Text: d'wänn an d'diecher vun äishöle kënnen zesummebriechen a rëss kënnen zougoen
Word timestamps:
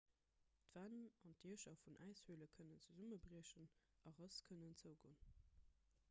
d'wänn 0.75 0.95
an 1.25 1.33
d'diecher 1.41 1.75
vun 1.81 1.97
äishöle 2.05 2.47
kënnen 2.55 2.81
zesummebriechen 2.85 3.69
a 4.11 4.15
rëss 4.15 4.39
kënnen 4.49 4.79
zougoen 4.81 5.21